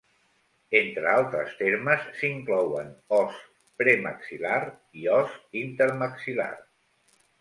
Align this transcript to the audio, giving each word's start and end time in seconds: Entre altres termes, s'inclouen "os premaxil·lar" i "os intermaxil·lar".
Entre 0.77 1.09
altres 1.09 1.51
termes, 1.59 2.07
s'inclouen 2.21 2.89
"os 3.19 3.37
premaxil·lar" 3.83 4.59
i 5.03 5.07
"os 5.19 5.37
intermaxil·lar". 5.65 6.53